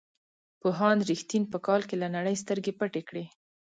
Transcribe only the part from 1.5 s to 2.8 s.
په کال کې له نړۍ سترګې